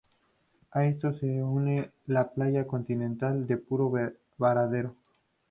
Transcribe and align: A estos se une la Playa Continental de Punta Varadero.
A 0.71 0.85
estos 0.85 1.19
se 1.19 1.27
une 1.43 1.91
la 2.07 2.27
Playa 2.31 2.65
Continental 2.65 3.45
de 3.45 3.57
Punta 3.57 4.11
Varadero. 4.39 4.95